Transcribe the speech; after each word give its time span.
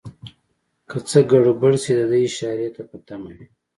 که 0.89 0.97
څه 1.09 1.19
ګړبړ 1.31 1.71
شي 1.83 1.93
دده 1.99 2.17
اشارې 2.27 2.69
ته 2.75 2.81
په 2.89 2.95
تمه 3.07 3.29
وي. 3.35 3.47